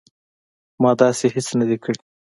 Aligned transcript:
ما 0.81 0.91
داسې 1.01 1.25
هیڅ 1.35 1.47
نه 1.59 1.65
دي 1.69 1.77
کړي 1.83 1.99